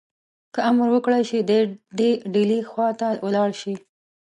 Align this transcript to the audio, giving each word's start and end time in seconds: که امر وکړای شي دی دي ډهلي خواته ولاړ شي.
که 0.53 0.59
امر 0.69 0.87
وکړای 0.91 1.23
شي 1.29 1.39
دی 1.49 1.61
دي 1.97 2.11
ډهلي 2.33 2.59
خواته 2.69 3.07
ولاړ 3.25 3.49
شي. 3.61 3.73